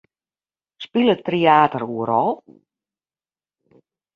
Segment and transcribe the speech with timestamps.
[0.85, 2.29] Spilet Tryater oeral?